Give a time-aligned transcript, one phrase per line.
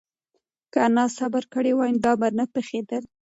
[0.71, 3.03] که انا صبر کړی وای، دا به نه پېښېدل.